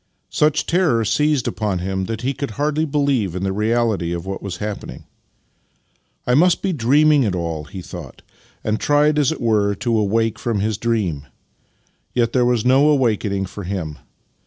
[0.31, 4.41] Such terror seized upon him that he could hardly believe in the reality of what
[4.41, 5.03] was happening."
[6.25, 8.23] I must be dreaming it all," he thought,
[8.63, 11.27] and tried, as it were, to awake from his dream:
[12.15, 13.99] yet there was no awakening for him.